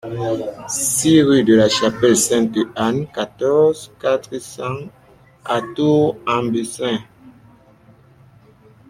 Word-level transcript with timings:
six 0.67 1.21
rue 1.21 1.43
de 1.43 1.53
la 1.53 1.69
Chapelle 1.69 2.17
Sainte-Anne, 2.17 3.05
quatorze, 3.13 3.91
quatre 3.99 4.35
cents 4.39 4.89
à 5.45 5.61
Tour-en-Bessin 5.75 6.97